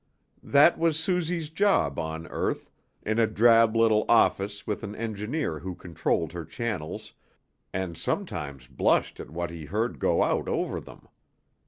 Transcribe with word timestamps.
That 0.41 0.79
was 0.79 0.97
Suzy's 0.97 1.51
job 1.51 1.99
on 1.99 2.25
earth, 2.29 2.71
in 3.03 3.19
a 3.19 3.27
drab 3.27 3.75
little 3.75 4.03
office 4.09 4.65
with 4.65 4.81
an 4.83 4.95
engineer 4.95 5.59
who 5.59 5.75
controlled 5.75 6.31
her 6.33 6.43
channels, 6.43 7.13
and 7.71 7.95
sometimes 7.95 8.65
blushed 8.65 9.19
at 9.19 9.29
what 9.29 9.51
he 9.51 9.65
heard 9.65 9.99
go 9.99 10.23
out 10.23 10.49
over 10.49 10.79
them. 10.79 11.07